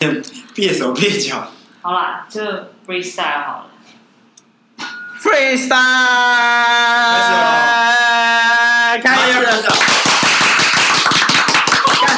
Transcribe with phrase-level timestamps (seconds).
[0.00, 1.52] 蹩 手别脚。
[1.82, 2.40] 好啦，就
[2.86, 3.66] freestyle 好了。
[5.22, 5.76] freestyle
[9.02, 9.46] 开始了，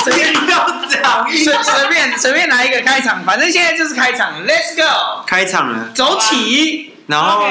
[0.04, 0.58] 随便不要
[0.88, 7.44] 讲，随随便随便来一个开场，反正现在就是开场，Let's go，开场了，走起，然后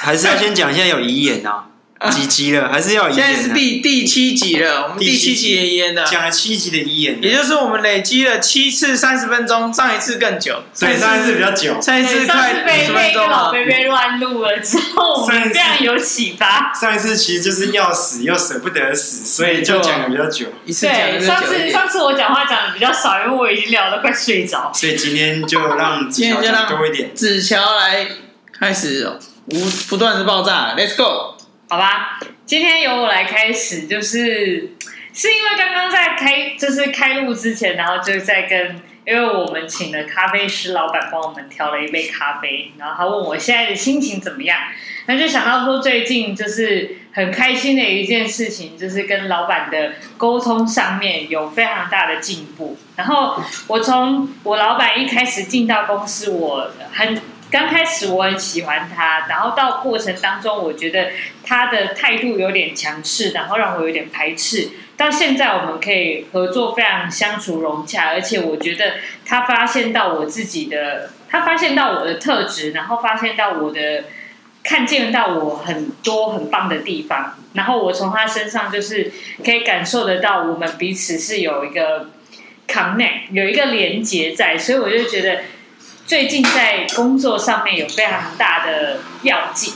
[0.00, 1.64] 还是要先讲一下有遗言啊。
[2.10, 2.66] 几集了？
[2.70, 3.26] 还是要遗言？
[3.26, 13.52] 现在是第第七集了，我们第七集的遗言的，讲了七集的遗言，也就是我们累积了七次三十分钟，上一次更久，对，上一次比较久，上一次快五十分钟了。
[13.52, 16.72] 贝贝乱录了之后，我们这样有启发。
[16.72, 20.46] 上一次其实就是要死又舍不得死，所以就讲的比较久。
[20.64, 24.72] 对，上次上次我讲话讲的比较少，因为我已经聊得快睡着。
[24.72, 27.14] 所以今天就让子乔讲多一点。
[27.14, 28.06] 子乔来
[28.58, 29.06] 开始
[29.46, 31.36] 无不断的爆炸，Let's go。
[31.70, 34.72] 好吧，今天由我来开始，就是
[35.12, 44.58] 是因为刚刚在开，就是开录之前，然后就在跟，因为我们请了咖啡师老板帮我们调了一杯咖啡，然后他问我现在的心情怎么样，
[45.06, 52.76] 那就想到说最近就是很开心的一件事情，就是跟老板的沟通上面有非常大的进步。
[52.96, 57.16] 然后我从我老板一开始进到公司，我很。
[57.50, 61.08] 刚开始我很喜欢他，然后到过程当中，我觉得
[61.44, 64.68] 他的态度有点强势，然后让我有点排斥。
[64.96, 68.94] 到现在我们可以合作非常相处融洽，而且我觉得
[69.26, 74.04] 他发现到我自己的，他发现到我的特质，然后发现到我的，
[74.62, 79.10] 看见到我很多很棒的地方，然后我从他身上就是
[79.44, 82.10] 可以感受得到我们彼此是有一个
[82.68, 85.40] connect，有一个连接在，所以我就觉得。
[86.10, 89.74] 最近在工作上面有非常大的要紧，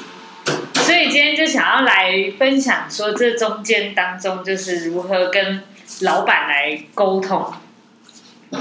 [0.74, 5.62] 所以今天就想要来分享说，这中间当中就是如何跟
[6.00, 7.54] 老板来沟通，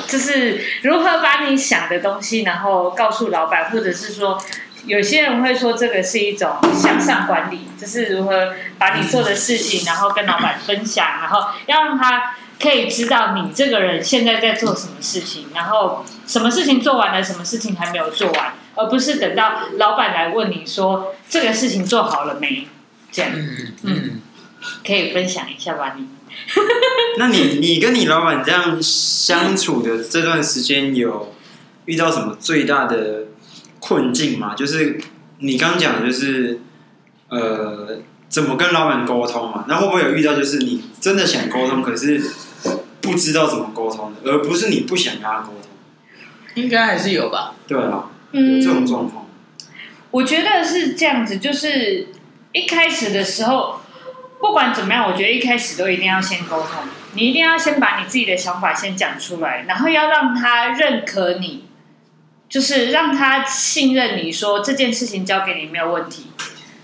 [0.08, 4.40] 就是如何把你想的东西，然后告诉老板，或者是说，
[4.86, 12.36] 有些人会说这个是一种向上管理，就是如何把你做的事情，然后跟老板分享，然后要让他。
[12.64, 22.66] 可以知道你这个人现在在做什么事情，然后什么事情做完了，什么事情还没有做完，而不是等到老板来问你说这个事情做好了没？
[23.12, 24.22] 这样，嗯，嗯，
[24.88, 26.08] 可以分享一下吧，你。
[27.20, 31.36] 那你你跟你老板这样相处的这段时间，有
[31.84, 33.26] 遇到什么最大的
[33.82, 34.56] 困境吗？
[34.56, 35.02] 就是
[35.40, 36.62] 你刚讲的，就是
[37.28, 39.66] 呃，怎么跟老板沟通嘛？
[39.68, 42.24] 那会不会有遇到，就是你真的想沟通，可是？
[43.04, 45.70] 不知道怎么沟通的，而不是你不想跟他沟通，
[46.56, 47.54] 应该还是有吧？
[47.68, 49.28] 对啊，有这种状况。
[50.10, 52.08] 我觉得是这样子，就是
[52.54, 53.82] 一开始的时候，
[54.40, 56.70] 不管怎么样，我觉得一开始都一定要先沟通。
[57.16, 61.66] 你一定要先把你自己的想法先讲出来，然后要让他认可你，
[62.48, 66.28] 就是让他信任你说这件事情交给你没有问题。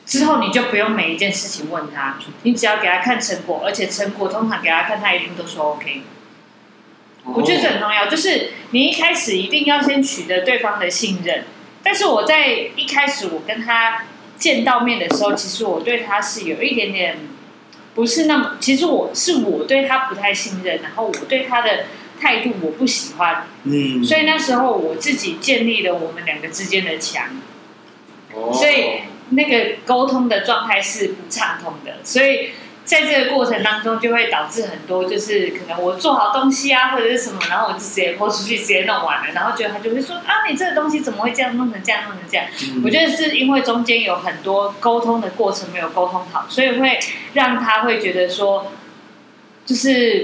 [0.09, 6.01] 之后你就不用每一件事情问他，你只要给他看成果，而且成果通常给他看，他一定都说 OK。
[7.25, 11.43] 我觉得这很重要，就是你一开始一定要先取得对方的信任。
[11.83, 14.05] 但是我在一开始我跟他
[14.35, 17.19] 见到面的时候，其实我对他是有一点点
[17.93, 21.85] 不是那么，其实我是我对他不太信任，然后我对他的
[22.19, 27.27] 态度我不喜欢，嗯，所以那时候我自己建立了我们两个之间的墙，
[28.51, 29.01] 所以。
[29.31, 32.51] 那个沟通的状态是不畅通的，所以
[32.83, 42.47] 在这个过程当中就会导致很多，就是可能我做好东西啊，或者是什么，然后我就直接泼出去，直接弄完了，然后觉得他就会说啊，你这个东西怎么会这样弄成这样弄成这样？
[42.75, 46.99] 嗯、我觉得是因为中间有很多沟通的过程没有沟通好，所以会
[47.33, 48.71] 让他会觉得说，
[49.65, 50.23] 就是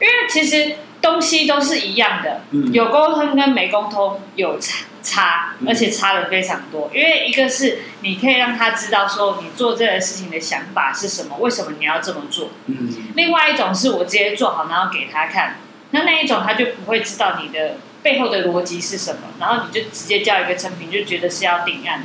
[0.00, 2.42] 因为其实东西都是一样的，
[2.72, 4.84] 有沟通跟没沟通有差。
[5.00, 6.90] 差，而且差的非常多。
[6.92, 12.50] 因为一个是你可以让他知道说你做这个事情的想法是什么，为什么你要这么做。
[12.66, 12.92] 嗯。
[13.14, 15.60] 另外一种是我直接做好，然后给他看。
[15.92, 22.02] 那那一种他就不会知道你的背后的逻辑是什么，然后你就直接交一个成品，就觉得是要定案。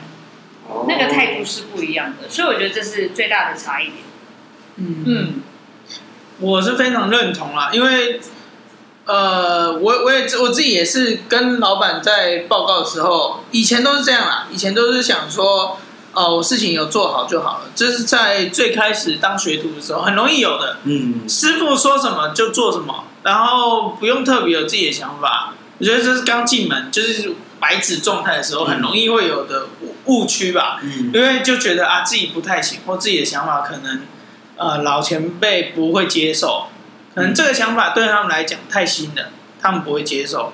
[0.69, 0.85] 哦。
[0.87, 3.97] 那个态度是不一样的，所以我觉得这是最大的差异点。
[4.77, 5.41] 嗯嗯，
[6.39, 8.21] 我是非常认同啦，因为。
[9.05, 15.77] 呃，我我也我自己也是跟老板在报告的时候，以前都是这样啦，以前都是想说，
[16.13, 17.65] 哦，我事情有做好就好了。
[17.75, 20.77] 这是在最开始当学徒的时候，很容易有的。
[20.85, 25.53] 嗯，师傅说什么就做什么，然后不用特别有自己的想法。
[25.79, 29.65] 我觉得这是刚进门就是白纸状态的时候，很容易会有的
[30.05, 30.79] 误区吧。
[30.81, 34.03] 嗯，因为就觉得啊自己不太行，或自己的想法可能
[34.55, 36.67] 呃老前辈不会接受。
[37.15, 39.29] 可能这个想法对他们来讲太新了，
[39.61, 40.53] 他们不会接受。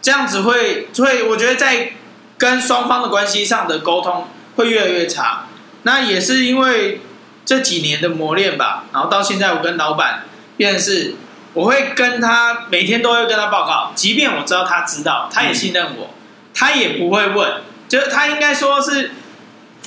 [0.00, 1.92] 这样子会会，我觉得在
[2.36, 5.46] 跟双方的关系上的沟通会越来越差。
[5.82, 7.00] 那也是因为
[7.44, 10.24] 这几年的磨练吧，然后到现在我跟老板
[10.56, 11.14] 变成是，
[11.54, 16.14] 我会跟他每天都会跟他报告，即便我知道他知道，他也信任我，
[16.54, 19.12] 他也不会问，就是他应该说是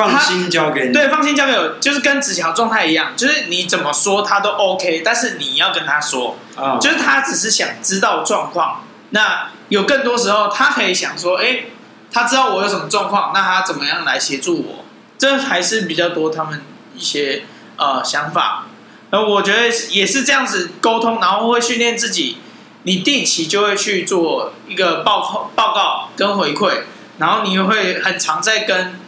[0.09, 8.83] 放心交给你，对，放心交给我，就是跟子乔状态一样，就是你怎么说他都 OK，但是你要跟他说，啊，就是他只是想知道状况。
[9.11, 11.65] 那有更多时候，他可以想说，哎，
[12.11, 14.85] 他知道我有什么状况，那他怎么样来协助我？
[15.17, 16.61] 这还是比较多他们
[16.95, 17.43] 一些
[17.77, 18.65] 呃想法。
[19.09, 22.37] 而我觉得也是这样子沟通，然后会训练自己。
[22.83, 26.81] 你定期就会去做一个报告、报告跟回馈，
[27.19, 28.99] 然后你会很常在跟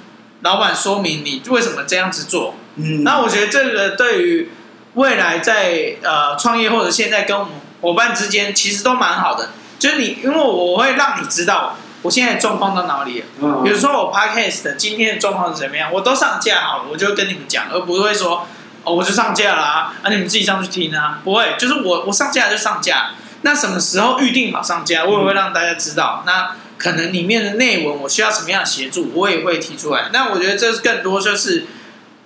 [0.44, 2.56] 老板说明你为什么这样子做。
[2.76, 4.52] 嗯，那我觉得这个对于
[4.94, 9.50] 未来在呃创业或者现在跟我们伙伴之间，其实都蛮好的。
[9.80, 13.24] 就是你，因为我会让你知道我现在状况到哪里。
[13.42, 18.48] 嗯，比如说我 Podcast 今天的状况是怎么样，我都上架好了，我就跟你们讲，而不会说
[18.84, 23.12] 哦我就上架啦啊，啊你们自己上去听啊，不会，就是我我上架就上架。
[23.46, 26.24] 那什么时候预定好上架，我也会让大家知道。
[26.26, 30.10] 那可能里面的内文我需要什么样的协助，我也会提出来。
[30.12, 31.66] 那我觉得这更多就是。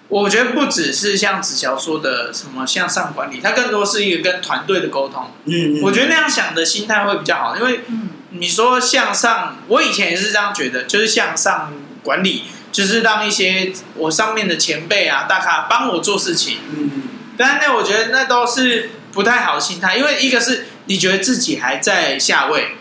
[0.09, 5.33] 我觉得不只是像子乔说的什么向上管理，它更多是一个跟团队的沟通。
[5.43, 7.81] 嗯，我觉得那样想的心态会比较好，因为
[8.29, 11.73] 你说向上，我以前也是这样觉得，就是向上
[12.03, 16.59] 管理，就是让一些我上面的前辈啊、大咖帮我做事情。
[16.73, 16.89] 嗯，
[17.35, 22.77] 但是那我觉得那都是不太好的心态，因为一个是你觉得自己还在下位，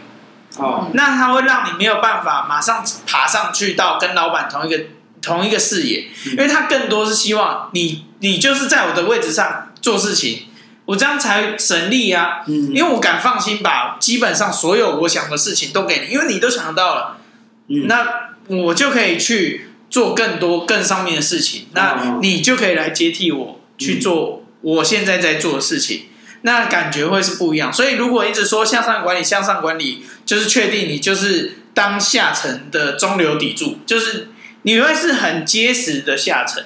[0.58, 4.84] 哦，那他会让你没有办法马上爬上去到跟老板同一个。
[5.22, 10.42] 同一个视野，因为他更多是希望你，你就是在我的位置上做事情，
[10.84, 12.44] 我这样才省力啊。
[12.46, 17.16] 嗯，因为我敢放心把基本上所有我想的事情都给你，因为你都想得到了，
[17.66, 18.06] 嗯，那
[18.46, 26.04] 我就可以去做更多更上面的事情，那你就可以来接替我去做我现在在做的事情，
[26.42, 27.72] 那感觉会是不一样。
[27.72, 34.28] 所以如果一直说向上管理，向上管理，就是确定你就是当下层的中流砥柱，就是。
[34.62, 36.60] 你会是很结实的下层，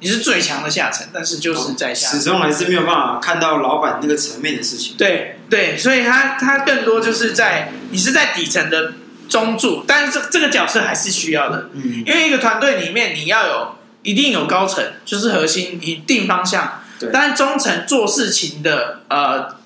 [0.00, 4.96] 你是最强的下层，但是就是在下层，始终还是没有办法看到老板那个层面的事情。
[4.98, 8.92] 对对，所以他他更多就是在你是在底层的
[9.30, 19.56] 中柱，但是这这个角色还是需要的，嗯，因为一个团队里面你要有一定有高层，就是核心，你定方向，对，但是中层做事情的呃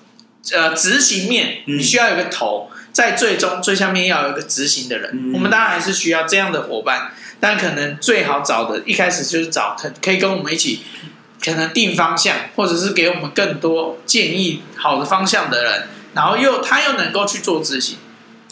[0.53, 7.11] 呃执行面，你需要有个头，在最终最下面要有一个执行的人，嗯，我们当然还是需要这样的伙伴。
[7.39, 10.81] 但可能最好找的，一开始就是找可可以跟我们一起，
[11.43, 17.97] 可能定方向，或者是给我们更多建议好的方向的人，然后又他又能够去做执行。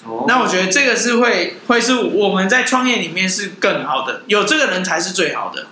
[0.04, 5.68] 哦，那我觉得这个是会会是我们在创业里面是更好的，有这个人才是最好的。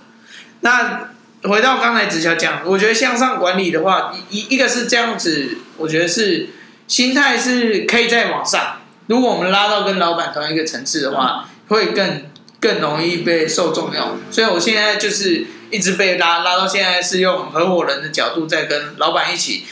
[0.60, 1.10] 那
[1.42, 6.48] 回到刚才子乔讲，我觉得向上管理的话，一一个是这样子，我觉得是
[6.86, 8.80] 心态是可以再往上。
[9.06, 12.24] 如果我们拉到跟老板同一个层次的话，会更。
[12.62, 19.64] 更容易被受重用，所以我现在就是一直被拉拉到现在，是用合伙人的角度在跟老板一起。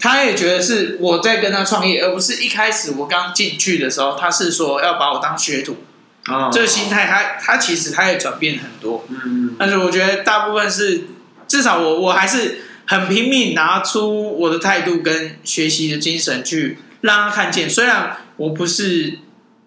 [0.00, 5.76] 他也觉得是我在跟他创业，而不是一开始我刚进去的时候，他是说要把我当学徒。
[6.24, 9.06] 啊、哦，这个心态他他其实他也转变很多。
[9.08, 11.04] 嗯，但是我觉得大部分是
[11.46, 19.18] 至少我我还是很拼命拿出我的态度跟学习的精神去让他看见，虽然我不是。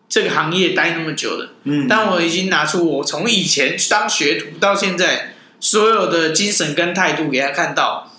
[0.08, 8.10] 这个行业待那么久了，嗯，但我已经拿出我从以前当学徒到现在所有的精神跟态度给他看到。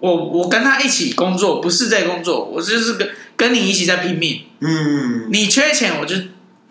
[0.00, 4.42] 我我跟他一起工作，不是在工作，我就是跟跟你一起在拼命。
[4.60, 6.16] 嗯，你缺钱，我就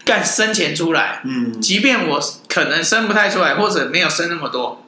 [0.05, 1.21] 干生钱出来。
[1.25, 4.85] 嗯，即便我可能生不太出来，或者没有生那么多，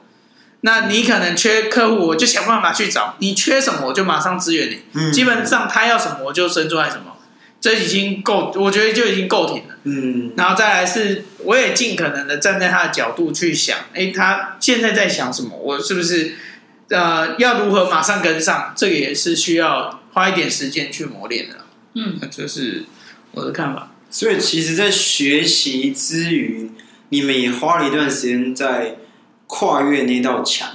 [0.62, 3.16] 那你可能缺客户，我就想办法去找。
[3.18, 4.80] 你缺什么，我就马上支援你。
[4.94, 7.16] 嗯，基本上他要什么，我就生出来什么。
[7.60, 9.74] 这已经够，我觉得就已经够挺了。
[9.82, 15.56] 嗯，然后再来是，我也尽可能的站在他的角度去想，哎，他现在在想什么？
[15.56, 16.36] 我是不是
[16.90, 18.72] 呃，要如何马上跟上？
[18.76, 21.56] 这个也是需要花一点时间去磨练的。
[21.94, 22.84] 嗯，这是
[23.32, 23.90] 我的看法。
[24.10, 26.70] 所以，其实，在学习之余，
[27.10, 28.96] 你们也花了一段时间在
[29.46, 30.68] 跨越那道墙。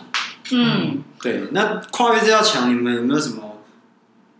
[0.51, 1.43] 嗯，对。
[1.51, 3.63] 那跨越这道墙，你们有没有什么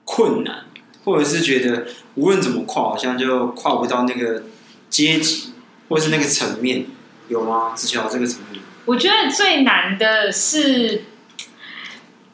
[0.03, 0.65] 困难？
[1.03, 1.85] 或者是觉得
[2.15, 4.43] 无论怎么跨，好像就跨不到那个
[4.89, 5.51] 阶级，
[5.89, 6.85] 或是那个层面，
[7.27, 7.73] 有吗？
[7.75, 11.03] 之前有这个层面，我觉得最难的是，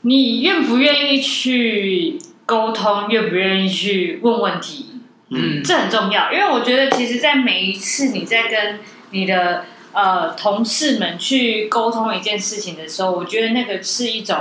[0.01, 4.88] 你愿不愿意去沟通，愿不愿意去问问题，
[5.31, 8.79] 嗯，这很重要，因为我觉得其实，在每一次你在跟
[9.11, 14.37] 你的呃同事们去沟通一件事情的时候，我觉得那个是一种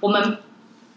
[0.00, 0.38] 我们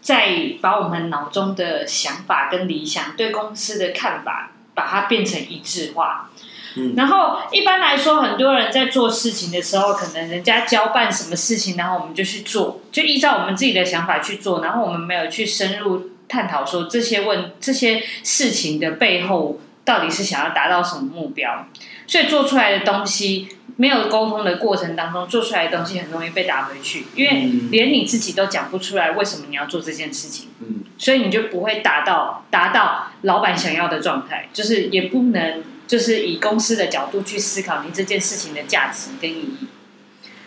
[0.00, 6.30] 在把我们脑中的想法跟理想对公司的看法，把它变成一致化。
[6.76, 16.12] 嗯，然后一般来说，很多人在做事情的时候，可能人家交办什么事情，然后我们就去做，就依照我们自己的想法去做，然后我们没有去深入。
[16.28, 21.68] 探讨说这些问这些事情的背后到底是想要达到什么目标，
[22.06, 39.66] 所以做出来的东西没有沟通的过程当中做出来的东西很容易被打回去，因为连你自己都讲不出来为什么你要做这件事情，嗯，所以你就不会达到达到老板想要的状态，就是也不能就是以公司的角度去思考你这件事情的价值跟意义，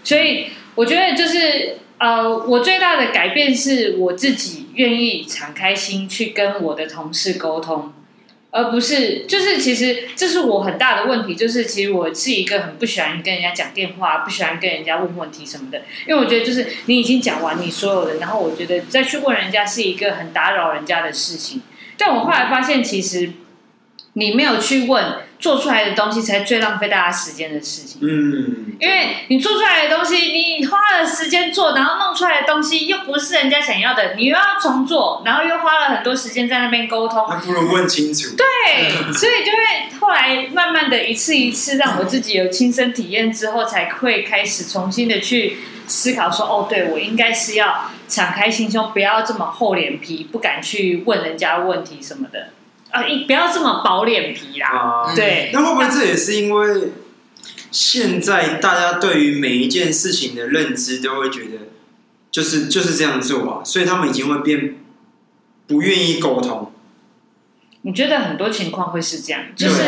[0.03, 1.77] 所以我觉得就是。
[2.00, 7.91] 呃，我最大的改变是我自己愿意敞开心去跟我的同事沟通，
[8.51, 21.62] 而不是就是其实这是我很大的问题，就是其实我是一个很不喜欢跟人家讲电话，不喜欢跟人家问问题什么的，因为我觉得就是你已经讲完你所有的，然后我觉得再去问人家是一个很打扰人家的事情。
[21.98, 23.34] 但我后来发现，其实
[24.13, 25.15] 你没有去问。
[25.39, 28.01] 做出来的东西才最浪费大家时间的事情。
[28.01, 37.25] 嗯，因为你做出来的东西，你花了时间做，然后弄出来的东西又不是人家想要的，你又要重做，然后又花了很多时间在那边沟通。
[37.25, 38.36] 还不如问清楚。
[38.36, 52.50] 对，所以就会后来慢慢的一次一次让我自己有亲身体验之后，才会开始重新的去思考说，哦，对，我应该是要敞开心胸，不要这么厚脸皮，不敢去问人家问题什么的。
[52.91, 54.67] 啊，不要这么薄脸皮啦！
[54.69, 56.91] 啊、对，那会不会这也是因为
[57.72, 61.67] 现在大家对于每一件事情的认知都会觉得，
[62.31, 64.77] 就是就是这样做啊，所以他们已经会变
[65.67, 66.72] 不愿意沟通。
[67.84, 69.84] 我觉得很多情况会是这样，就是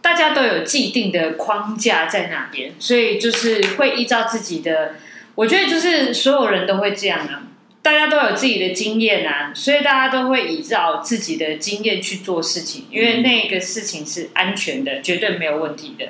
[0.00, 4.94] 大家都有既定的框架在那边，所以就是会依照自己的。
[5.34, 7.42] 我觉得就是所有人都会这样啊。
[7.86, 16.06] 大家都有自己的经验啊，所以大家都会依照自己的经验去做事情，因为那个事情是安全的，绝对没有问题的。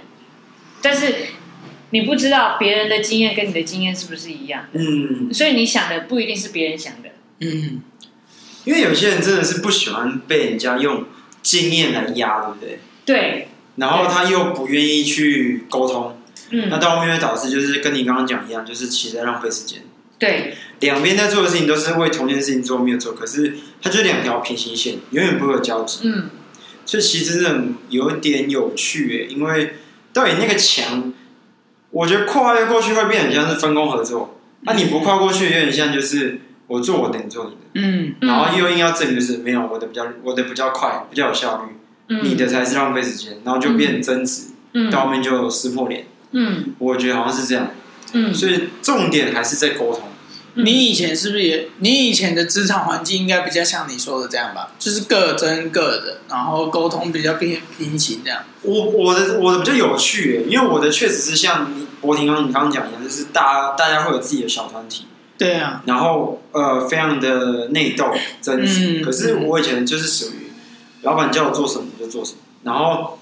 [0.81, 1.15] 但是
[1.91, 7.83] 你不知道别人的经验跟你的经验是不是一样，嗯，所以你想的不一定是别人想的，嗯，
[8.65, 11.05] 因为有些人真的是不喜欢被人家用
[11.43, 12.79] 经验来压，对不对？
[13.05, 13.49] 对。
[13.77, 16.19] 然后他又不愿意去沟通，
[16.49, 19.83] 嗯，那到后面会导致就是跟你刚刚讲一样，就是其实在浪费时间。
[20.19, 26.01] 对，两边在做的事情都是为同一件事情做，没有做，可是它就两条平行线，永远不会有交集。
[26.05, 26.31] 嗯，
[26.87, 29.75] 所以其实真的有一点有趣诶，因为
[30.15, 31.13] 到底那个墙，
[31.91, 37.57] 我觉得跨越过去会变很像是分工合作，那、嗯啊、你不跨过去，有点像就是我做我的，你做你的。
[37.75, 41.73] 嗯，然后又硬要证明就是没有我的比较，我的比较快，比较有效率，
[42.09, 46.07] 嗯、你的才是浪费时间，然后就变争执，嗯，到后面就撕破脸。
[46.31, 47.71] 嗯，我觉得好像是这样。
[48.17, 50.03] 嗯，所以重点还是在沟通。
[50.59, 51.69] 你以前是不是也？
[51.81, 54.73] 你以前的职场环境应该比较像你说的这样吧？
[54.79, 58.43] 就是各争各的，然后沟通比较平平行这样。
[58.63, 65.05] 我我的我的比较有趣耶，因为我的确实是像你博婷刚你刚刚讲一样，就是大家大家会有自己的小团体。
[65.37, 65.83] 对啊。
[65.85, 68.07] 然后呃，非常的内斗
[68.41, 69.01] 争执。
[69.01, 69.03] 嗯。
[69.03, 70.51] 可是我以前就是属于
[71.03, 73.16] 老板叫我做什么我就做什么，然后。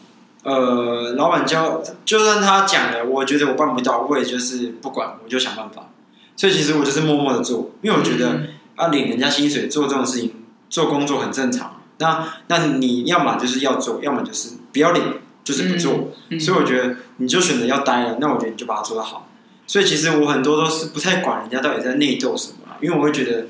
[0.45, 5.89] 呃，老板教，就算他讲了，我觉得我办不到，我也就是不管，我就想办法。
[6.37, 8.43] 所以其实我就是默默的做，因为我觉得
[8.77, 10.35] 啊，领人家薪水做这种事情，
[10.69, 11.81] 做工作很正常。
[11.97, 15.03] 那那你要么就是要做，要么就是不要领，
[15.43, 16.11] 就是不做。
[16.39, 19.27] 所以我觉得你就选择要待了，那我觉得你就把它做得好。
[19.67, 23.47] 所以其实我很多都是不太管人家到底在内斗什么，因为我会觉得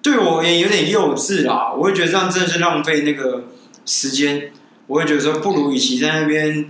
[0.00, 1.72] 对我也有点幼稚啦。
[1.76, 3.42] 我会觉得这样真的是浪费那个
[3.84, 4.52] 时间。
[4.88, 6.68] 我会觉得说，不如与其在那边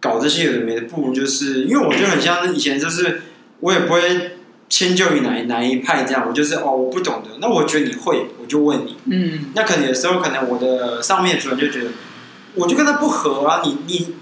[0.00, 3.22] 搞这些有的没的，不如就是因为我就很像以前，就是
[3.60, 4.38] 我也不会
[4.68, 8.96] 迁就于哪一哪一派这样，我就是哦，我不懂的，那我觉得你会，我就问你。
[9.06, 9.46] 嗯。
[9.54, 11.90] 那可能有时候，可能我的上面主人就觉得，
[12.54, 14.14] 我就跟他不合啊，你你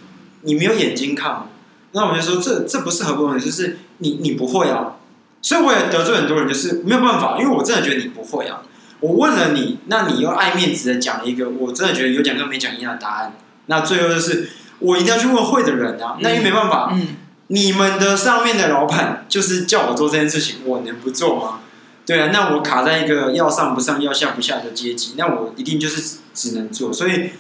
[0.43, 1.51] 你没有眼睛看，
[1.93, 4.97] 那我就说这这不是合不合，就是你你不会啊，
[5.43, 8.63] 所以我也得罪很多人，就是没有办法，因为我真的觉得你不会啊。
[9.01, 13.37] 我问了你，那你又爱面子的讲了一个，我真的觉得有讲跟没讲一样的答案。
[13.67, 14.49] 那最后就是
[14.79, 16.91] 我一定要去问会的人啊，那又没办法。
[16.93, 17.09] 嗯，
[17.49, 21.61] 你们的上面的老板就是叫我做这件事情，我能不做吗？
[22.07, 26.93] 对啊，那我卡在一个要上不上、要下不下的阶级，那我一定就是只能做。
[26.93, 27.31] 所以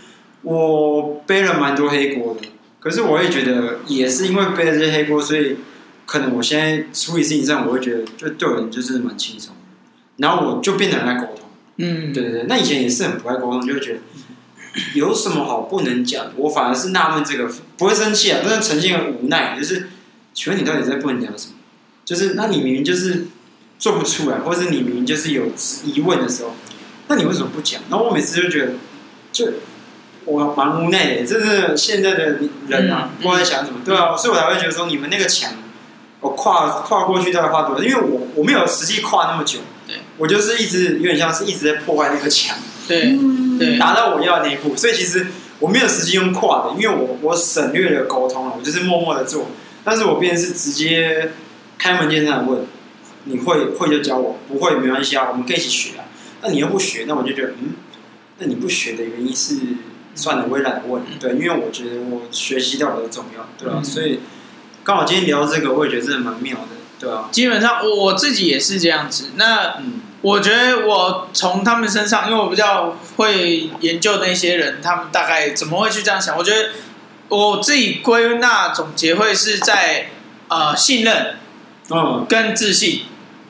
[0.42, 2.48] 我背了蛮多黑锅的。
[2.80, 5.56] 可是我也觉得，也是因为背了这些黑锅，所以
[6.04, 9.54] 可能我现在处理事情上，我会觉得就对人就是蛮轻松。
[10.18, 11.45] 然后我就变得很爱沟通。
[11.76, 13.99] 嗯，对对对，那以前也是很不爱沟通，就会觉得
[14.95, 16.26] 有什么好不能讲？
[16.37, 19.88] 我反而是纳闷这个，不会生气啊，但是呈现无奈，就是
[20.35, 21.54] 请问你到底在不能讲什么？
[22.04, 23.26] 就是那你明明就是
[23.78, 25.47] 做不出来，或者是你明明就是有
[25.85, 26.54] 疑问的时候，
[27.09, 27.83] 那你为什么不讲？
[27.90, 28.73] 然后我每次就觉得，
[29.33, 29.47] 就
[30.25, 35.52] 我蛮无奈的，这是现在的人啊，不知道在想什么，对啊，所以我才会觉得说，你们那个墙，
[36.21, 37.83] 我跨跨过去大概花多少？
[37.83, 39.75] 因为我我没有实际跨那么久，对，
[40.18, 42.56] 我就是一直有点像是一直在破坏那个墙。
[42.88, 43.18] 对，
[43.58, 45.26] 对，达到我要的那一步，所以其实
[45.58, 49.49] 我没有时间用跨的，因为我我省略了沟通了，我就是默默的做。
[49.82, 51.32] 但是我变成是直接
[51.76, 52.64] 开门见山的问，
[53.25, 56.04] 你会会就教我，不会没关系啊，我们可以一起学啊。
[56.42, 57.75] 那你又不学，那我就觉得，嗯，
[58.38, 59.56] 那你不学的原因是
[60.14, 61.02] 算了，我也懒得问。
[61.18, 63.82] 对，因为我觉得我学习到比较重要，对吧、啊？
[63.82, 64.20] 所以
[64.85, 66.68] 刚好今天聊这个，我也觉得真的蛮妙的，
[67.00, 67.28] 对、啊？
[67.32, 69.30] 基本上我自己也是这样子。
[69.35, 70.02] 那嗯。
[70.23, 76.37] 我觉得我从他们身上，因为我比较会研究那些人，他们大概怎么会去这样想？
[76.37, 76.70] 我觉得
[77.28, 80.08] 我自己归纳总结会是在
[80.49, 81.37] 呃信任，
[81.90, 83.02] 嗯，跟自信，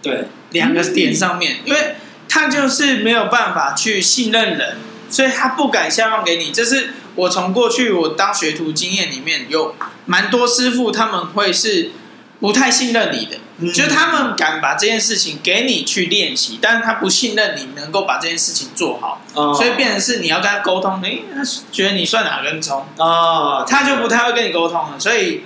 [0.02, 1.96] 对两个点上面，因为
[2.28, 4.76] 他就是没有办法去信任人，
[5.08, 6.50] 所以他不敢下放给你。
[6.50, 11.92] 这是我从过去我当学徒经验里面有蛮多师傅他们会是
[12.40, 13.38] 不太信任你的。
[13.72, 23.64] 就是他们敢把这件事情给你去练习，但是他不信任你能够把这件事情做好，哦、所以变成是你要跟他沟通，诶，他觉得你算哪根葱啊？
[23.64, 25.00] 他就不太会跟你沟通了。
[25.00, 25.44] 所以，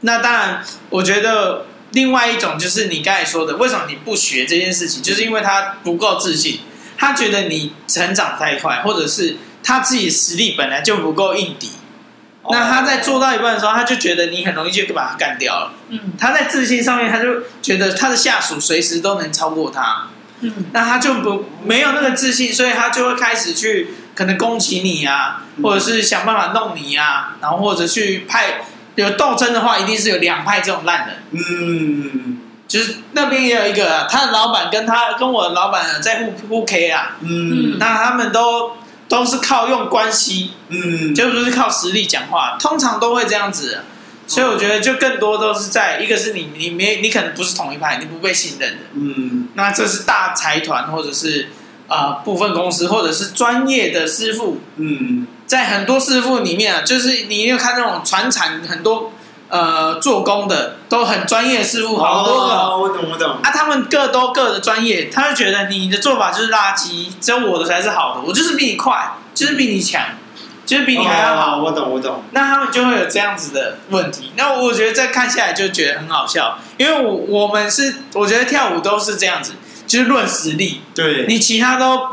[0.00, 6.60] 那当然，我觉得另外一种就是你刚才说的，为什么你不学这件事情，就是因为他不够自信，
[6.96, 11.72] 他觉得你成长太快，或者是他自己实力本来就不够硬底。
[12.48, 15.72] 那他在做到一半的时候，他就觉得你很容易就把他干掉了。
[15.90, 20.06] 嗯，他在自信上面，他就觉得他的下属随时都能超过他。
[20.40, 28.62] 嗯，那他就不没有那个自信，所以他就会开始去可能攻击你啊，或者是想办法弄你啊，然后或者去派
[28.94, 31.16] 有斗争的话，一定是有两派这种烂人。
[31.32, 37.18] 嗯，就是那边也有一个啊，他的老板跟他跟我的老板在互互 K 啊。
[37.20, 38.78] 嗯，那他们都。
[39.10, 43.80] 都是靠用关系，嗯，就不是靠实力讲话，通常都会这样子，
[44.26, 48.70] 所以我觉得就更多都是在一个是你你没你可能不是同一派，你不被信任。
[48.70, 51.48] 的，嗯，那这是大财团或者是
[51.88, 59.12] 啊、呃、部分公司或者是专业的师傅，嗯，在很多师傅里面啊，就是你有看那种传产很多。
[59.50, 63.38] 呃，做工的都很专业，师傅好多个，哦，我懂我懂。
[63.42, 70.00] 啊，他们各都各的专业，他就觉得你的做法就是垃圾，只有我的才是好的，我就是比你快，就是比你强，
[70.64, 71.56] 就是比你还要好。
[71.56, 72.22] 哦，我懂我懂。
[72.30, 74.30] 那他们就会有这样子的问题。
[74.36, 80.82] 那我觉得再看下来就觉得很好笑，因为我我们是，我觉得跳舞都是这样子，就是论实力。
[80.94, 81.26] 对。
[81.26, 82.06] 你其他都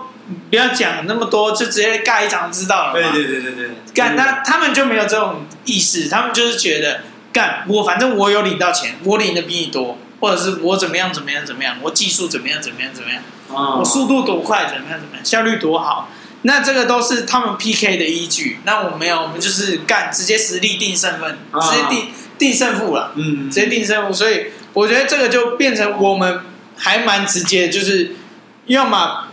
[0.50, 2.94] 不要讲那么多，就直接盖一张知道了。
[2.94, 3.70] 对对对对对。
[3.94, 7.02] 干，那他们就没有这种意识，他们就是觉得。
[7.38, 16.10] 干我，反正我有领到钱，我领的比你多，或者是我怎么样怎么样怎么样，我技术怎么样怎么样怎么样，哦、我速度多快怎么样怎么样，效率多好，
[16.42, 18.60] 那这个都是他们 PK 的依据。
[18.64, 22.08] 那我没有，我们就是干直接实力定胜负，哦、直接定
[22.40, 24.12] 定胜负了，嗯，直接定胜负。
[24.12, 26.42] 所以我觉得这个就变成我们
[26.76, 28.16] 还蛮直接，就是
[28.66, 29.28] 要么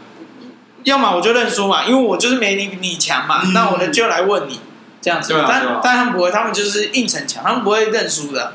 [0.83, 4.61] 要么我就认输嘛，因为我就是没你你强嘛，嗯、那我呢就来问你。
[5.05, 8.55] 这样子，啊、但、啊、但他们不会，他们就是硬逞强，他们不会认输的。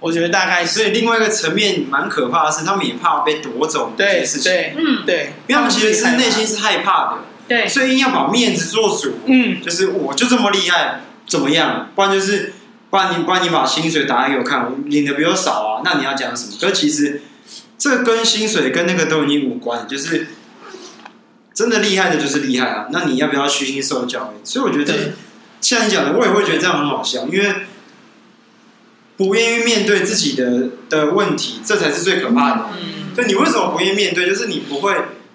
[0.00, 0.80] 我觉得大概是。
[0.80, 4.52] 所以另外一个层面蛮可怕的是，他们也怕被夺走这件事情。
[4.52, 7.18] 对，嗯，对，因为他们其实是内心是害怕的。
[7.48, 9.20] 对，所以硬要把面子做主。
[9.24, 11.88] 嗯，就是我就这么厉害，怎么样？
[11.94, 12.52] 不然就是，
[12.90, 16.52] 不然你不然你把薪水打给我看，我领的比我少啊，那你要讲什么？
[16.60, 17.22] 可是其实
[17.78, 20.28] 这跟薪水跟那个都已经无关，就是
[21.54, 22.88] 真的厉害的就是厉害啊。
[22.90, 24.44] 那你要不要虚心受教育？
[24.44, 25.12] 所以我觉得。
[25.62, 27.54] 像你讲的，我也会觉得这样很好笑，因为
[29.16, 32.66] 不愿意面对自己的的问题，这才是最可怕的。
[32.74, 34.26] 嗯，对，你为什么不愿意面对？
[34.26, 34.94] 就是你不会，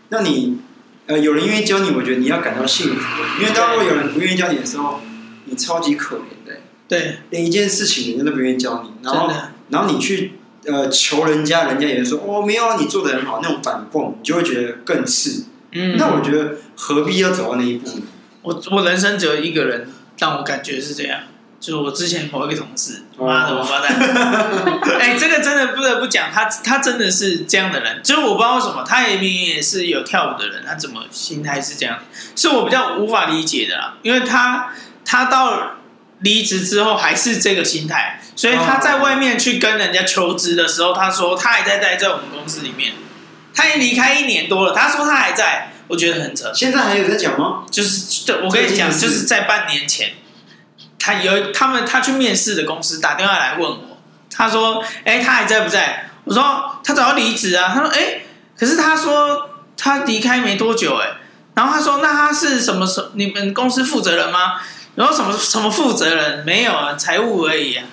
[0.10, 0.60] 那你
[1.06, 3.24] 呃，有人愿意教你，我觉得你要感到幸福。
[3.40, 5.00] 因为当如果有人不愿意教你的时候，
[5.46, 6.60] 你超级可怜的。
[6.90, 9.32] 对，连一件事情人家都不愿意教你，然后
[9.70, 10.34] 然后你去
[10.66, 15.46] 呃求人家，人家也说哦没有啊，你做的很好，那种反讽，你就会觉得更刺。
[15.72, 18.04] 嗯，那我觉得何必要走到那一步呢？
[18.42, 19.88] 我我人生只有一个人。
[20.20, 21.20] 但我感觉是这样，
[21.60, 23.96] 就是我之前某一个同事，妈的王八蛋！
[25.00, 32.00] 哎、欸，这个真的不得不讲，他他真的是这样的人，就是我不知道为什么，他也明明也是有跳舞的人，他怎么心态是这样，
[32.36, 33.96] 是我比较无法理解的啦。
[34.02, 34.74] 因为他
[35.06, 35.78] 他到
[36.20, 42.94] 离职之后还是这个心态，所以他在外面去跟人家求职的时候，他说他还在待在我们公司里面，
[43.54, 45.74] 他已经离开一年多了，他说他还在。
[45.88, 46.52] 我觉得很扯。
[46.54, 47.64] 现在还有在讲吗？
[47.72, 50.14] 就是对我跟你讲，就是在半年前，
[51.00, 53.98] 他有他们他去面试的公司打电话来问我，
[54.30, 58.22] 他说：“哎，他还在不在？”我说：“他早要离职啊。”他说：“哎，
[58.58, 61.08] 可是他说他离开没多久，哎。”
[61.56, 64.60] 然后他说：“那他是什么什你们公司负责人吗？”
[64.96, 67.86] 然后什么什么负责人没有啊，财务而已啊。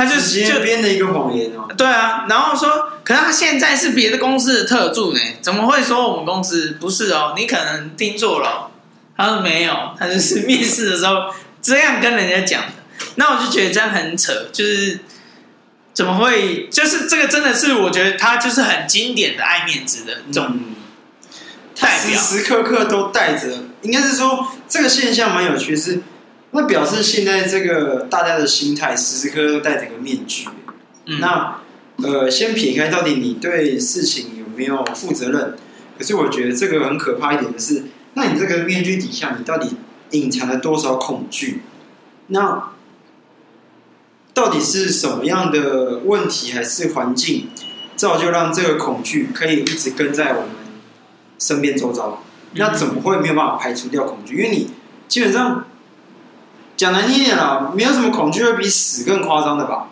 [0.00, 1.68] 他就直接编的一个谎言哦。
[1.76, 7.34] 对啊，然后说，可是他现在是别的公司的特助呢，怎么会说我们公司不是哦？
[7.36, 8.58] 你可能听错了哦。
[9.14, 11.16] 他说没有，他就是面试的时候
[11.60, 12.68] 这样跟人家讲的。
[13.16, 15.00] 那我就觉得这样很扯，就是
[15.92, 16.66] 怎么会？
[16.70, 20.58] 就是这个真的是我觉得他就是很经典的爱面子的这种
[21.78, 23.48] 代表，时时刻刻都带着。
[23.82, 26.00] 应该是说这个现象蛮有趣，是。
[26.52, 30.48] 那表示现在这个大家的心态时时刻刻都戴着个面具。
[31.06, 31.60] 嗯、那
[32.02, 35.56] 呃，先撇开到底你对事情有没有负责任，
[35.96, 37.84] 可是我觉得这个很可怕一点的是，
[38.14, 39.76] 那你这个面具底下你到底
[40.10, 41.62] 隐藏了多少恐惧？
[42.28, 42.72] 那
[44.34, 47.48] 到底是什么样的问题还是环境
[47.96, 50.50] 造就让这个恐惧可以一直跟在我们
[51.38, 52.24] 身边周遭？
[52.54, 54.36] 那怎么会没有办法排除掉恐惧？
[54.36, 54.70] 因为你
[55.06, 55.66] 基本上。
[56.80, 59.88] 讲难听点了，没有什么恐惧会比死更夸张的吧？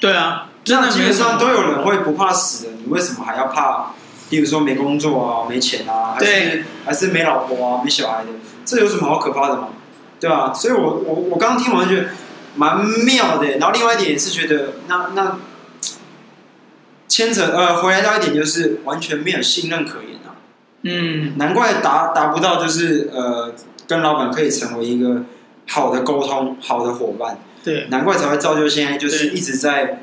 [0.00, 3.92] 对啊，真的基本上都有人会不怕死的，你为什么还要怕？
[4.28, 8.30] 比如说没工作啊，没钱啊，还是还是没老婆啊，没小孩的，
[8.64, 9.68] 这有什么好可怕的吗？
[10.18, 10.52] 对吧？
[10.52, 12.08] 所以我我我刚刚听完觉得
[12.56, 15.38] 蛮妙的，然后另外一点也是觉得那那
[17.06, 20.34] 牵扯呃回来到一点就是完全没有信任可言啊，
[20.82, 23.54] 嗯，难怪达达不到就是呃
[23.86, 25.22] 跟老板可以成为一个。
[25.68, 30.00] 好的沟通，好的伙伴，对，难怪才会造就现在就是一直在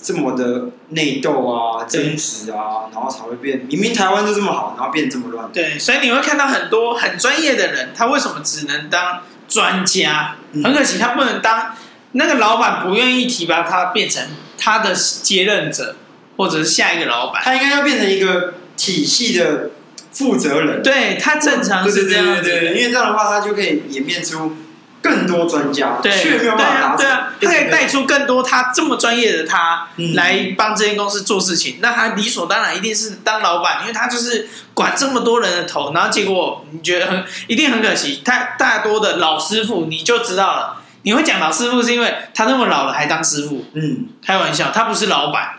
[0.00, 3.66] 这么的内斗啊、争执啊，然后才会变。
[3.66, 5.50] 明明台湾就这么好，然后变这么乱。
[5.50, 10.36] 对，所以你会看到很多很专业的人，他为什么只能当专家？
[10.52, 11.74] 嗯、很可惜，他不能当
[12.12, 14.22] 那个老板不愿意提拔他变成
[14.58, 15.96] 他的接任者，
[16.36, 17.40] 或者是下一个老板。
[17.42, 19.70] 他应该要变成一个体系的
[20.12, 20.82] 负责人。
[20.82, 24.54] 对，他正常是这样子，对对对，因为这样的话，他就可以演变出。
[25.04, 31.74] 更多专家，对，对啊，对啊，他可以带出更多他这么专业的他来帮这间公司做事情。
[31.74, 35.92] 嗯、那他理所当然一定是当老板，因为他就是管这么多人的头。
[35.92, 40.80] 然后结果你觉得很一定很可惜，他大多的老师傅你就知道了。
[41.02, 43.66] 你会讲老师傅是因为他那么老了还当师傅？
[43.74, 45.58] 嗯，开玩笑，他不是老板。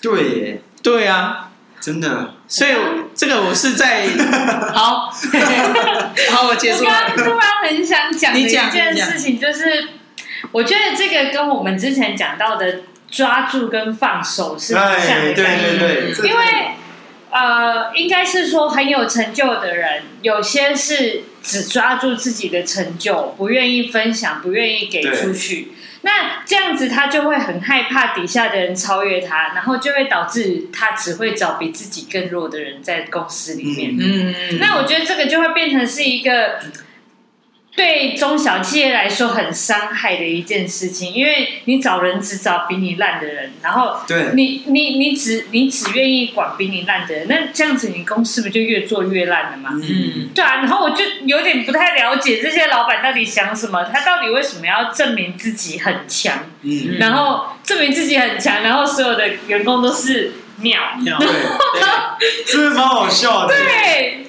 [0.00, 1.47] 对耶，对啊。
[1.80, 2.70] 真的，所以
[3.14, 4.06] 这个我是在
[4.74, 5.10] 好，
[6.30, 6.84] 好，我结束。
[6.84, 9.88] 我刚刚突然很想讲的一件事情，就是
[10.52, 15.78] 我觉得这个跟我们之前讲到的抓住跟放手是很像的概念。
[15.78, 16.44] 对对对，因为
[17.30, 25.72] 呃，应该是说很有成就的人，有些是只抓住自己的成就，不愿意分享，不愿意给出去。
[26.02, 33.96] 那这样子，他就会很害怕底下的人超越他，然后就会导致他只会找比自己更弱的人在公司里面。
[33.98, 34.58] 嗯嗯。
[34.58, 36.60] 那我觉得这个就会变成是一个。
[37.78, 44.00] 对中小企业来说很伤害的一件事情，因为你找人只找比你烂的人，然后
[44.34, 49.70] 你你你只你只愿意管比你烂的人，那这样子你公司不就越做越烂了吗？
[49.74, 50.56] 嗯，对啊。
[50.56, 56.46] 然后我就有点不太了解这些老板到底想什么，他到底为什么要证明自己很强？
[56.62, 63.54] 嗯，然后证明自己很强，然后所有的员工都是鸟，对，对，是不是蛮好笑的？
[63.54, 64.24] 对。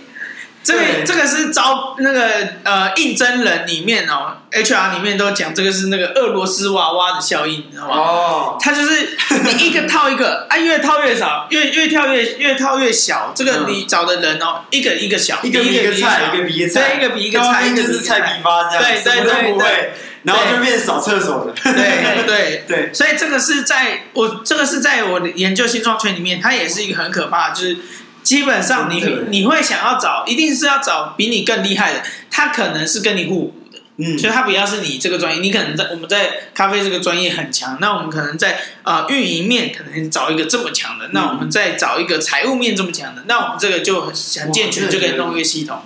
[0.69, 2.29] 这个这个是招那个
[2.63, 7.95] 呃应征人里面哦，HR 里面都讲这个是那个俄罗斯娃娃的效应，你知道吗？
[7.95, 13.31] 哦，它就是你一个套一个， 啊，越套越少，越越跳越越套越小。
[13.33, 22.63] 这个你找的人哦，一个一个小，一个比一个菜，一个比一个菜，一个比一个菜，就是菜比发这样，对对对对，然后就变扫厕所的，对对。
[22.69, 27.77] 对，所以这个是在我这个是在我的研究新创圈里面，它也是一个很可怕，就是。
[28.23, 32.03] 基本上你，你你会想要找，一定是要找比你更厉害的。
[32.29, 45.81] 他可能是跟你互补的，嗯，所以他不要是你这个专业，你可能在我们在咖啡这个专业很强，那我们可能在啊运营面可能找一个这么强的，嗯、那我们再找一个财务面这么强的，那我们这个就很很健全，就可以弄一个系统。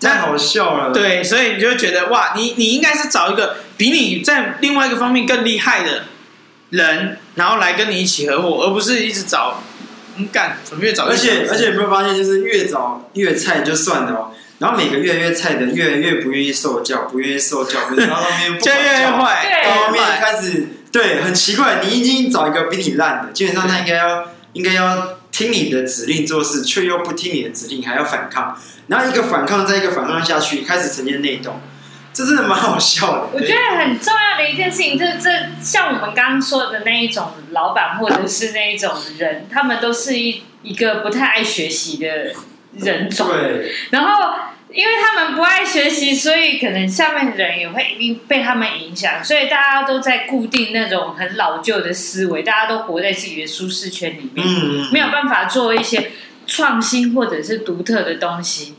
[0.00, 6.04] 太好笑了，对，所以你就会觉得哇，你你应该是找一个比你在另外一个方面更厉害的
[6.70, 9.62] 人，然后来跟你一起合伙，而不是一直找。
[10.16, 11.12] 嗯，干，怎么越早越？
[11.12, 31.60] 而且而且有没有发现，就是越早越菜就算了哦，然后每个越来越菜的，越来越不愿意受教，不愿意受教，然后后面就越来越坏，到后面开始对，很奇怪，你已经找一个比你烂的，基本上他应该要应该要听你的指令做事，却又不听你的指令，还要反抗，然后一个反抗再一个反抗下去，开始呈现内斗，
[32.14, 33.28] 这真的蛮好笑的。
[33.34, 42.32] 我觉得很重要的一件事情，就是这像我们刚刚说的那一种老板，或者是那一种人，他们都是一一个不太爱学习的
[42.76, 43.28] 人种。
[43.28, 44.34] 对，然后。
[44.74, 56.10] 因为他们不爱学习，所以可能下面的人也会一定被他们影响，所以大家都在固定那种很老旧的思维，大家都活在自己的舒适圈里面，嗯，没有办法做一些
[56.48, 58.74] 创新或者是独特的东西，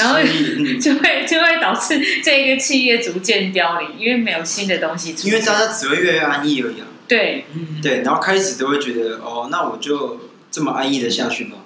[0.00, 0.18] 然后
[0.80, 6.86] 就会就会导致这个企业逐渐凋零，因为没有新的东西出现，因为大家只会越来越安逸而已啊。
[7.06, 7.44] 对，
[7.82, 11.58] 对，然后开始都会觉得哦，那我就这么安逸的下去吧，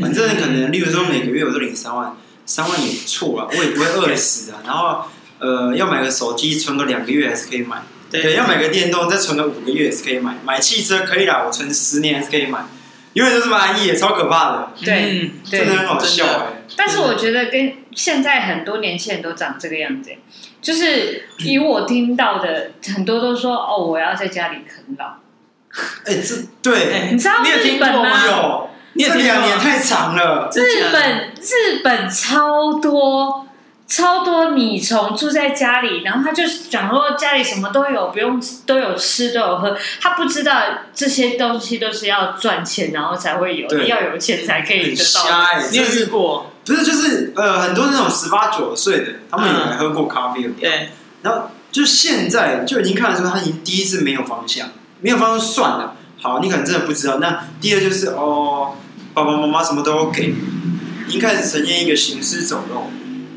[0.00, 2.14] 反正可能，例如说每个月我都领三万。
[2.50, 4.62] 三万也不错啊，我也不会饿死啊。
[4.64, 5.04] 然后，
[5.38, 7.82] 呃，要买个手机，存个两个月还是可以买。
[8.10, 10.38] 对，对，要买个电动，再存个五个月也是可以买。
[10.46, 12.64] 买汽车可以啦，我存十年还是可以买。
[13.12, 14.72] 因为都这么安逸，超可怕的。
[14.82, 16.57] 对，真的很好笑哎。
[16.78, 20.12] 但是我觉得跟现在很多年轻人都长这个样子，
[20.62, 25.16] 就是以我听到的，很多都说哦，我要在家里啃老。
[26.06, 28.24] 哎，这对，你知道日本吗？
[28.24, 28.70] 有。
[28.96, 30.50] 这两年太长了。
[30.52, 33.46] 日本日本超多
[33.86, 39.76] 超多米虫住在家里，然后他就讲说家里什么都有，不用都有吃都有喝。
[40.00, 40.62] 他不知道
[40.92, 45.22] 这些东西都是要赚钱，然后才会有，要有钱才可以得到。
[45.22, 46.52] 欸、你有遇过？
[46.68, 50.42] 不是，就是呃，很多那种十八九岁的，他们也来喝过咖啡。
[50.60, 50.88] 对、嗯，
[51.22, 54.68] 然后就现在就已经看得出他已经第一次没有方向，
[55.00, 55.96] 没有方向算了。
[56.20, 57.18] 好，你可能真的不知道。
[57.18, 58.74] 那第二就是哦。
[59.14, 60.32] 爸爸妈妈什么都有给，
[61.08, 62.88] 已经开始呈现一个行尸走肉，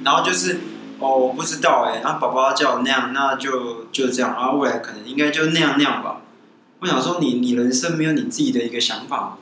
[0.04, 0.60] 然后就是
[1.00, 6.18] 哦，我不知道哎，然后爸爸叫我那样，那就就这样，然后未来可能应该就那样那样吧。
[6.82, 9.34] 我想说你，你你人生没有你自己的一个想法吗？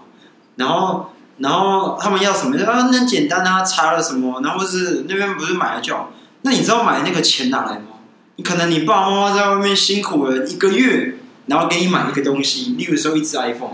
[0.55, 2.89] 然后然后他们要什么啊？
[2.91, 6.11] 那简单啊，查了什么，然后是那边不是买了就好。
[6.43, 7.97] 那你知道买那个钱哪来吗？
[8.37, 11.15] 你可能你爸爸妈妈在外面辛苦了一个月，
[11.47, 13.71] 然后给你买一个东西，例如说一只 iPhone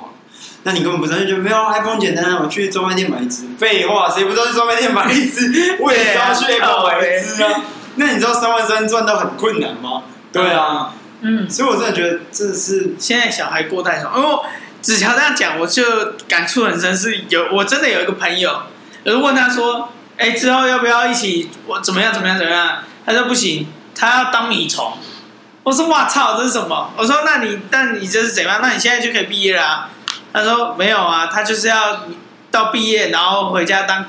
[0.64, 2.40] 那你根本不知道，就觉得没有 iPhone 简单啊！
[2.44, 3.44] 我去专卖店买一只。
[3.58, 5.78] 废话，谁不知道去专卖店买一只？
[5.80, 7.62] 我也要去 Apple 买一只啊！
[7.98, 10.02] 那你知道三万三赚到很困难吗？
[10.32, 14.12] 对啊，嗯，所以我真的觉得这是现在小孩过太爽。
[14.12, 14.42] 哦，
[14.86, 15.84] 子乔这样讲，我就
[16.28, 16.96] 感触很深。
[16.96, 18.62] 是有我真的有一个朋友，
[19.04, 21.50] 我就问他说：“哎，之后要不要一起？
[21.66, 22.14] 我怎么样？
[22.14, 22.38] 怎么样？
[22.38, 24.94] 怎么样？”他说：“不行，他要当米虫。”
[25.64, 28.60] 我说：“哇操，这是什么？”我说：“那你，那你这是怎样？
[28.62, 29.90] 那你现在就可以毕业了啊。”
[30.32, 32.04] 他说没有啊，他就是要
[32.52, 34.06] 到毕业，然后回家当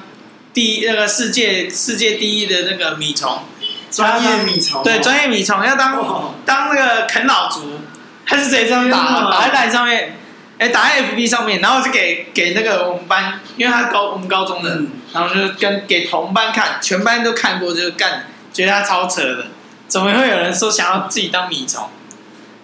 [0.53, 3.45] 第一那个世界世界第一的那个米虫，
[3.91, 7.81] 专业米虫，对，专业米虫要当、哦、当那个啃老族，
[8.27, 10.19] 他是谁这样打打在上面，
[10.59, 19.47] 哎，打在 FB 上面，然后就给给那个我们班，因为他高我们高中的，嗯、然后就跟给同班看，全班都看过，就干，觉得他超扯的，
[19.87, 21.89] 怎么会有人说想要自己当米虫？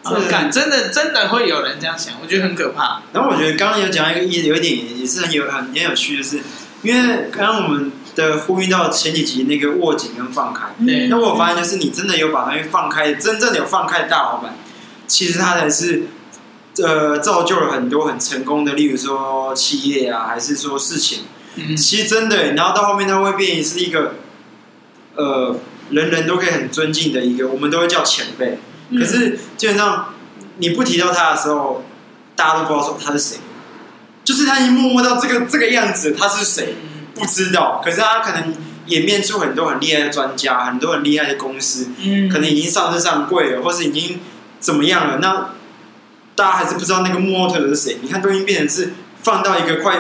[0.04, 3.02] 是感真的真的会有人这样想，我觉得很可怕。
[3.12, 6.40] 然后我觉得刚刚有讲一个意，有一点也是很有很很有趣的是，
[6.82, 11.06] 因为刚刚我们的呼应到前几集那个握紧跟放开，对。
[11.06, 14.56] 那我发现就是你真的有把东西放开，真正的有放开的大老板，
[15.06, 16.02] 其实他才是
[16.78, 21.24] 呃造就了很多很成功的，例如说企业啊，还是说事情。
[21.56, 21.76] 嗯。
[21.76, 24.14] 其实真的，然后到后面他会变成是一个
[25.16, 25.58] 呃
[25.90, 28.58] 人人都可以很尊敬的一个，我们都会叫前辈。
[28.96, 30.14] 可是基本上，
[30.58, 31.84] 你不提到他的时候，
[32.36, 33.38] 大家都不知道说他是谁。
[34.24, 36.76] 就是他已经默默到这个这个样子，他是谁
[37.12, 37.82] 不知道。
[37.84, 38.54] 可是他可能
[38.86, 41.88] 演变出很多很厉害的专家，很多很厉害的公司，
[42.32, 44.20] 可能已经上市上柜了，或是已经
[44.60, 45.18] 怎么样了。
[45.18, 45.50] 那
[46.34, 47.98] 大家还是不知道那个幕后的是谁。
[48.02, 48.92] 你看，都已经变成是
[49.22, 49.98] 放到一个快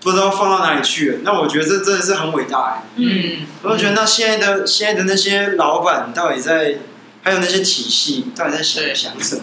[0.00, 1.18] 不知道放到哪里去了。
[1.22, 2.82] 那我觉得这真的是很伟大哎。
[2.96, 6.78] 嗯，我就觉得那现在的现在的那些老板到底在。
[7.24, 9.42] 还有那些体系到底在想想什么？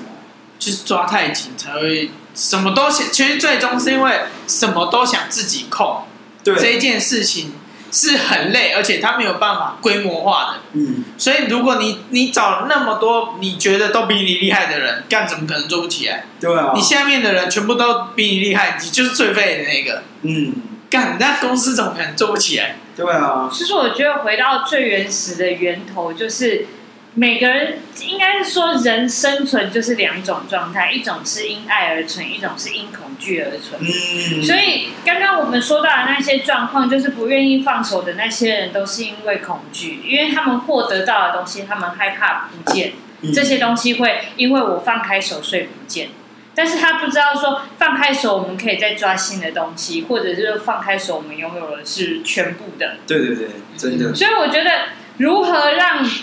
[0.60, 6.04] 就是抓太紧才会什么都想，其实最终是因为什么都想自己控。
[6.44, 7.54] 对，这一件事情
[7.91, 10.60] 是很累，而且它没有办法规模化的。
[10.73, 16.25] 嗯，所以如果你你找那么多你觉得都比你厉害的人，干怎么可能做不起来？
[16.39, 20.04] 对啊，你下面的人全部都比你厉害，你就是最废的那个。
[20.23, 20.54] 嗯，
[20.89, 22.75] 干那公司怎么可能做不起来？
[22.95, 26.67] 对啊，其实我觉得回到最原始的源头就是。
[27.15, 33.82] 每个人应该是说，人生存就是两种状态，一种是因爱而存，一种是因恐惧而存。
[33.82, 42.93] 嗯，所以刚刚我们说到的那些状况，就是不愿意放手的那些人，都是因为恐惧，因为他们获得到的东西，他们害怕不见。
[43.34, 46.10] 这些东西会因为我放开手，所以不见。
[46.56, 52.98] 但是他不知道说放开手，我们可以再抓新的东西，或者是放开手，我们拥有的是全部的。
[53.06, 54.13] 对对对，真的。
[54.15, 54.72] 所以我觉得，
[55.17, 55.68] 如何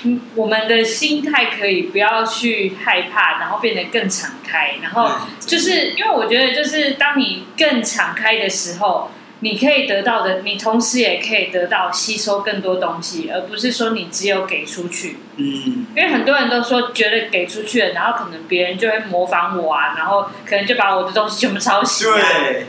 [0.06, 9.10] 让我们的心态可以不要去害怕，然后变得更敞开，然后就是因为我觉得，就是当你更敞开的时候。
[9.40, 15.18] 你可以得到的，你同时也可以得到吸收更多东西，而不是说你只有给出去。
[15.36, 22.18] 嗯，因为很多人都说觉得给出去了，然后可能别人就会模仿我啊，然后可能就把我的东西全部抄袭啊，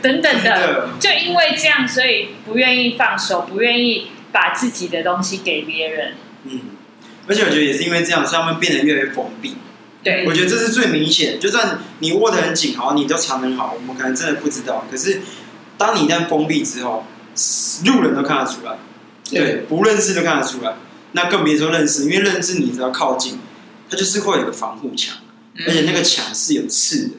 [0.02, 0.90] 等等的。
[1.00, 6.14] 就因为这样，所以不愿意放手，不愿意把自己的东西给别人。
[6.44, 6.60] 嗯，
[7.28, 9.54] 而且我觉得也是因为这样，所以他们变得越来越封闭。
[10.02, 11.38] 对，我觉得这是最明显。
[11.38, 14.84] 就算你握得很紧，好，你都藏很好，我们可能真的不知道。
[14.90, 15.20] 可是。
[15.78, 17.06] 当你一旦封闭之后，
[17.86, 18.76] 路人都看得出来，
[19.30, 20.74] 对，不认识都看得出来，
[21.12, 23.38] 那更别说认识，因为认识你只要靠近，
[23.88, 25.18] 它就是会有个防护墙，
[25.64, 27.10] 而且那个墙是有刺的。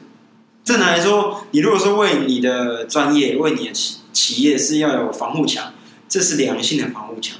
[0.62, 5.72] 正常来说，你如果说为你的专业、为你的企企业是要有防护墙，
[6.06, 7.38] 这是良性的防护墙，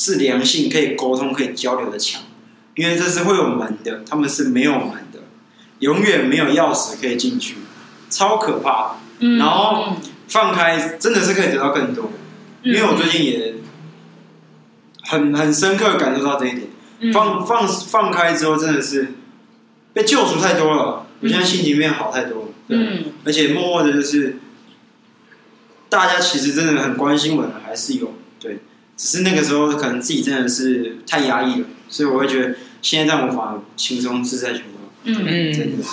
[0.00, 2.22] 是良性可以沟通、可以交流的墙，
[2.76, 5.20] 因为这是会有门的，他们是没有门的，
[5.80, 7.56] 永远没有钥匙可以进去，
[8.08, 8.96] 超可怕。
[9.38, 9.96] 然后。
[10.30, 12.12] 放开真的是可以得到更多，
[12.62, 13.54] 因为我最近也
[15.02, 16.68] 很很深刻感受到这一点。
[17.12, 19.14] 放放放开之后，真的是
[19.92, 21.04] 被救赎太多了。
[21.18, 24.38] 我现在心情变好太多了，对，而且默默的就是
[25.88, 28.14] 大家其实真的很关心我的，还是有对，
[29.00, 34.66] 只是那个时候可能自己真的是太压抑了，所以我会觉得现在让我反而轻松自在许多。
[35.04, 35.84] 嗯嗯，真的。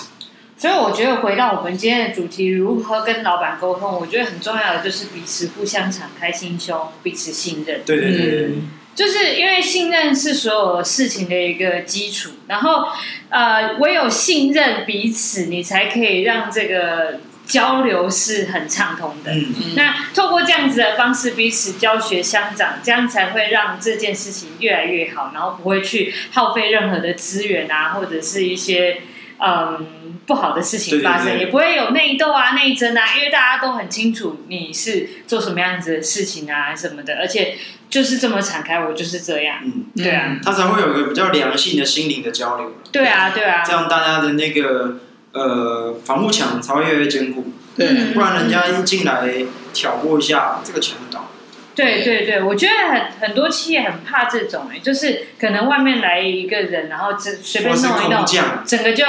[0.58, 7.80] 所以我觉得回到我们今天的主题，如何跟老板沟通，我觉得很重要的就是彼此互相敞开心胸，彼此信任。
[7.86, 12.32] 对对对对，嗯，就是因为信任是所有事情的一个基础。
[12.46, 12.88] 然后，
[13.30, 19.32] 呃，唯有信任彼此，你才可以让这个交流是很畅通的。
[19.32, 19.74] 嗯嗯。
[19.74, 29.00] 那透过这样子的方式，彼此教学相长，这样才会让这件事情越来越好，然后不会去耗费任何的资源啊，或者是一些。
[29.40, 37.56] 嗯，不好的事情发生，也不会有内斗啊、内争啊，因为大家都很清楚你是做什么样子的事情啊什么的，而且
[37.88, 42.72] 就是这么敞开，我就是这样，嗯，对啊，他才会有一个比较良性的心灵的交流。
[42.90, 44.96] 对啊，对啊，这样大家的那个
[45.32, 49.28] 呃防护墙才会越来越坚固，对，不然人家一进来
[49.72, 51.30] 挑拨一下，这个墙倒。
[51.74, 58.24] 对对对，我觉得很很多企业很怕这种哎，就是可能外面来一个人，然后这随便弄一弄，
[58.66, 59.04] 整个就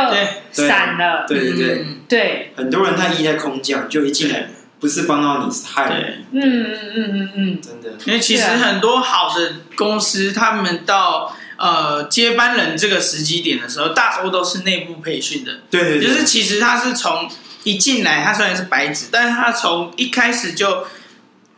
[0.51, 1.25] 散了。
[1.27, 6.25] 对对对对，很多人他依赖空降，就一进来不是帮到你，是害人。
[6.31, 7.97] 嗯嗯嗯嗯嗯，真的。
[8.05, 15.59] 因为其实很多好的公司，他们到呃接班人这个时机点的时候，大多都是内部培训的。
[15.69, 17.29] 对对，就是其实他是从
[17.63, 20.87] 一进来，他虽然是白纸，但是他从一开始就。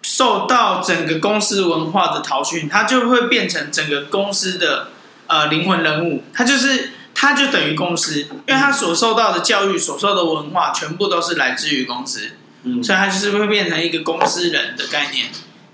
[0.04, 4.88] 受到整个公司文化的陶训，他就会变成整个公司的
[5.28, 6.24] 呃灵魂人物。
[6.34, 12.32] 他就是，他就等于公司，因为他所受到的教育、所受的文化，全部都是来自于公司。
[12.64, 15.28] 嗯，所以他就是会变成一个公司人的概念。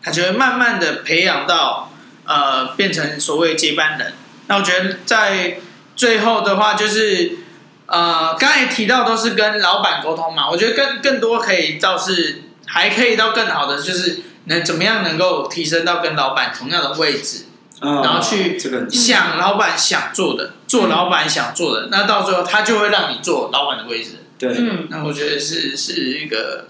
[0.03, 1.89] 他就会慢慢的培养到
[2.27, 4.13] 呃，变成所谓接班人。
[4.47, 5.57] 那我觉得在
[5.95, 7.39] 最后的话，就是
[7.87, 10.47] 呃，刚才提到都是跟老板沟通嘛。
[10.47, 12.43] 我觉得更更多可以倒是。
[12.69, 17.45] 还可以到更好的，就是能怎么样能够提升到跟老板同样的位置，
[17.79, 18.59] 哦、然后去
[18.89, 24.17] 想老板想做的，嗯、做老板想做的，那到最后他就会让你做老板的位置。
[24.37, 26.67] 对，嗯，那我觉得是是一个，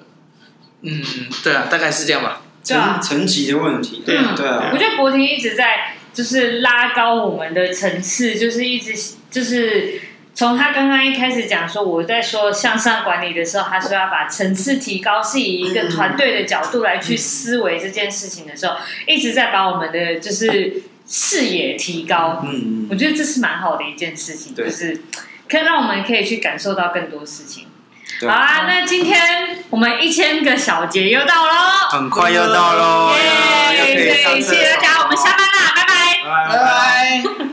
[0.83, 1.03] 嗯，
[1.43, 2.43] 对啊，大概是这样吧。
[2.75, 4.71] 层层级的问题，对啊，对啊。
[4.73, 8.93] 我觉得博婷一直在就是拉高我们的层次，就是一直
[9.31, 10.01] 就是。
[10.37, 18.75] 从他刚刚一开始讲说，我在说向上管理的时候，他说要把层次提高，是以一个团队的角度来去思维这件事情的时候，
[19.07, 22.45] 一直在把我们的就是视野提高。
[22.45, 25.01] 嗯，我觉得这是蛮好的一件事情，就是
[25.49, 27.65] 可以让我们可以去感受到更多事情。
[28.21, 31.51] 好啊那今天我们一千个小节又到喽
[31.91, 35.97] 很快又到喽耶谢谢大家我们下班啦拜拜。
[36.27, 37.46] 拜拜。